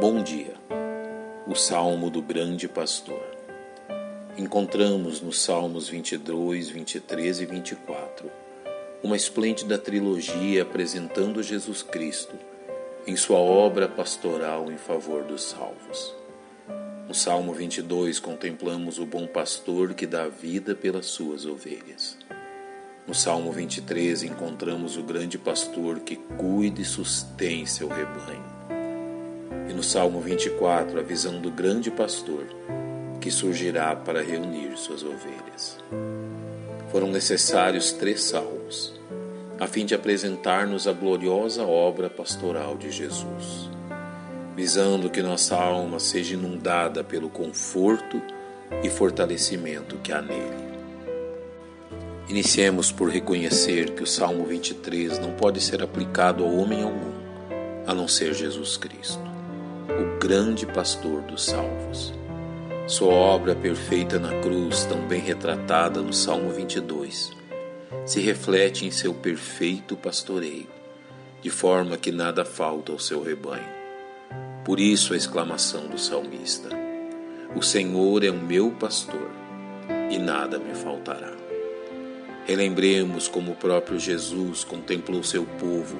[0.00, 0.54] Bom dia.
[1.46, 3.22] O Salmo do Grande Pastor.
[4.34, 8.30] Encontramos nos Salmos 22, 23 e 24
[9.02, 12.34] uma esplêndida trilogia apresentando Jesus Cristo
[13.06, 16.14] em sua obra pastoral em favor dos salvos.
[17.06, 22.16] No Salmo 22 contemplamos o bom pastor que dá vida pelas suas ovelhas.
[23.06, 28.59] No Salmo 23 encontramos o grande pastor que cuida e sustém seu rebanho.
[29.70, 32.44] E no Salmo 24, a visão do grande pastor
[33.20, 35.78] que surgirá para reunir suas ovelhas.
[36.90, 39.00] Foram necessários três salmos,
[39.60, 43.70] a fim de apresentar-nos a gloriosa obra pastoral de Jesus,
[44.56, 48.20] visando que nossa alma seja inundada pelo conforto
[48.82, 50.68] e fortalecimento que há nele.
[52.28, 57.12] Iniciemos por reconhecer que o Salmo 23 não pode ser aplicado a homem algum,
[57.86, 59.30] a não ser Jesus Cristo
[59.88, 62.12] o grande pastor dos salvos.
[62.86, 67.30] Sua obra perfeita na cruz, tão bem retratada no Salmo 22,
[68.04, 70.66] se reflete em seu perfeito pastoreio,
[71.40, 73.68] de forma que nada falta ao seu rebanho.
[74.64, 76.68] Por isso a exclamação do salmista:
[77.54, 79.30] O Senhor é o meu pastor,
[80.10, 81.32] e nada me faltará.
[82.46, 85.98] Relembremos como o próprio Jesus contemplou seu povo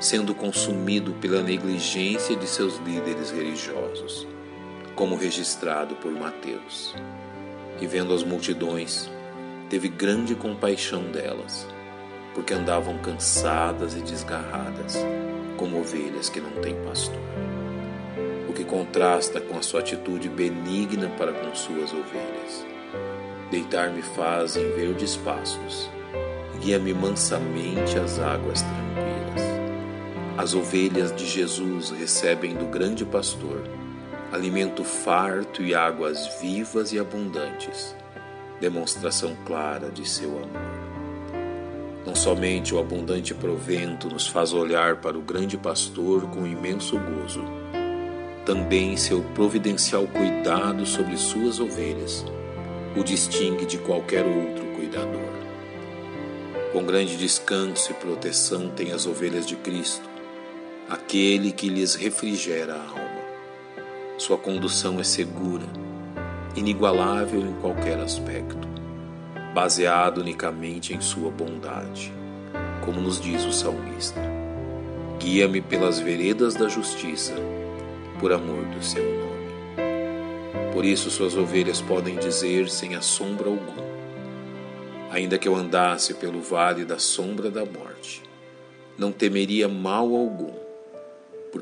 [0.00, 4.26] sendo consumido pela negligência de seus líderes religiosos,
[4.94, 6.94] como registrado por Mateus.
[7.80, 9.10] E vendo as multidões,
[9.68, 11.66] teve grande compaixão delas,
[12.34, 14.98] porque andavam cansadas e desgarradas,
[15.56, 17.18] como ovelhas que não têm pastor.
[18.48, 22.66] O que contrasta com a sua atitude benigna para com suas ovelhas.
[23.50, 25.88] Deitar-me faz em verdes pastos,
[26.60, 29.23] guia-me mansamente às águas tranquilas.
[30.36, 33.62] As ovelhas de Jesus recebem do grande pastor
[34.32, 37.94] alimento farto e águas vivas e abundantes,
[38.60, 40.84] demonstração clara de seu amor.
[42.04, 47.44] Não somente o abundante provento nos faz olhar para o grande pastor com imenso gozo,
[48.44, 52.24] também seu providencial cuidado sobre suas ovelhas
[52.96, 55.20] o distingue de qualquer outro cuidador.
[56.72, 60.08] Com grande descanso e proteção tem as ovelhas de Cristo,
[60.88, 63.24] aquele que lhes refrigera a alma.
[64.18, 65.64] Sua condução é segura,
[66.54, 68.68] inigualável em qualquer aspecto,
[69.54, 72.12] baseado unicamente em sua bondade,
[72.84, 74.20] como nos diz o salmista.
[75.18, 77.34] Guia-me pelas veredas da justiça,
[78.20, 79.34] por amor do seu nome.
[80.72, 83.82] Por isso suas ovelhas podem dizer sem assombro algum:
[85.10, 88.22] Ainda que eu andasse pelo vale da sombra da morte,
[88.98, 90.63] não temeria mal algum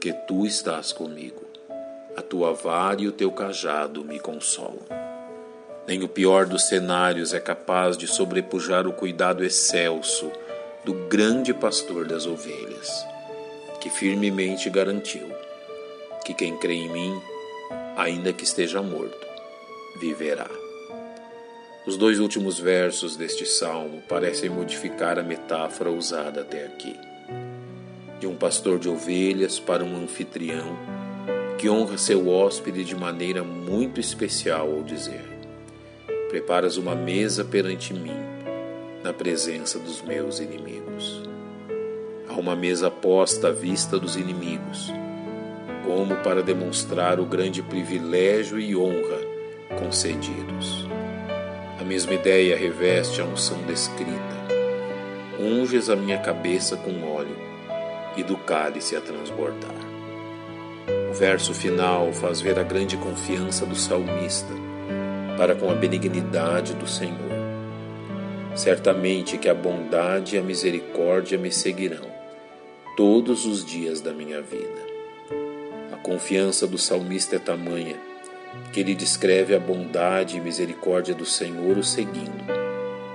[0.00, 1.42] porque tu estás comigo.
[2.16, 4.80] A tua vara e o teu cajado me consolam.
[5.86, 10.32] Nem o pior dos cenários é capaz de sobrepujar o cuidado excelso
[10.86, 13.04] do grande pastor das ovelhas,
[13.78, 15.30] que firmemente garantiu
[16.24, 17.22] que quem crê em mim,
[17.94, 19.26] ainda que esteja morto,
[20.00, 20.48] viverá.
[21.86, 26.98] Os dois últimos versos deste salmo parecem modificar a metáfora usada até aqui
[28.20, 30.76] de um pastor de ovelhas para um anfitrião
[31.56, 35.24] que honra seu hóspede de maneira muito especial ao dizer:
[36.28, 38.16] Preparas uma mesa perante mim,
[39.02, 41.22] na presença dos meus inimigos.
[42.28, 44.92] Há uma mesa posta à vista dos inimigos,
[45.84, 49.18] como para demonstrar o grande privilégio e honra
[49.78, 50.86] concedidos.
[51.80, 54.40] A mesma ideia reveste a unção descrita.
[55.38, 57.49] Unges a minha cabeça com óleo
[58.16, 59.74] e do cálice a transbordar.
[61.10, 64.52] O verso final faz ver a grande confiança do salmista
[65.36, 67.30] para com a benignidade do Senhor.
[68.54, 72.10] Certamente que a bondade e a misericórdia me seguirão
[72.96, 74.90] todos os dias da minha vida.
[75.92, 77.96] A confiança do salmista é tamanha
[78.72, 82.44] que ele descreve a bondade e misericórdia do Senhor o seguindo,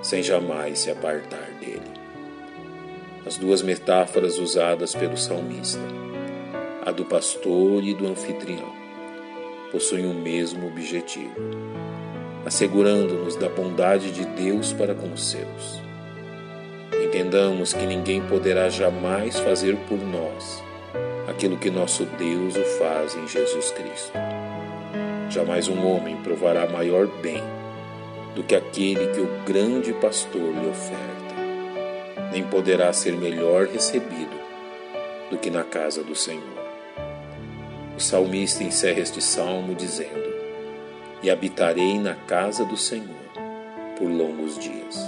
[0.02, 1.55] sem jamais se apartar
[3.26, 5.82] as duas metáforas usadas pelo salmista,
[6.86, 8.72] a do pastor e do anfitrião,
[9.72, 11.34] possuem o mesmo objetivo,
[12.46, 15.82] assegurando-nos da bondade de Deus para com os seus.
[17.04, 20.64] Entendamos que ninguém poderá jamais fazer por nós
[21.28, 24.14] aquilo que nosso Deus o faz em Jesus Cristo.
[25.32, 27.44] Jamais um homem provará maior bem
[28.36, 31.25] do que aquele que o grande pastor lhe oferta
[32.36, 34.38] nem poderá ser melhor recebido
[35.32, 36.44] do que na casa do Senhor.
[37.96, 40.36] O salmista encerra este salmo dizendo:
[41.24, 43.08] E habitarei na casa do Senhor
[43.98, 45.00] por longos dias.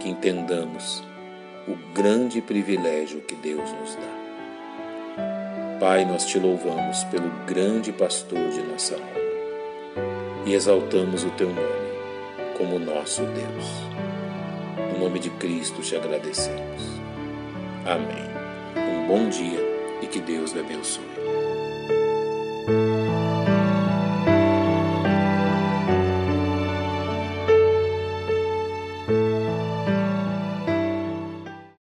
[0.00, 1.04] Que entendamos
[1.68, 4.16] o grande privilégio que Deus nos dá.
[5.78, 9.26] Pai, nós te louvamos pelo grande pastor de nossa alma
[10.46, 11.86] e exaltamos o teu nome
[12.56, 14.05] como nosso Deus.
[14.96, 16.82] No nome de Cristo te agradecemos.
[17.84, 18.24] Amém.
[18.76, 19.60] Um bom dia
[20.00, 21.15] e que Deus lhe abençoe.